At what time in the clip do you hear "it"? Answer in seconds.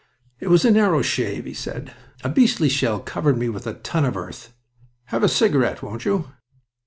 0.39-0.47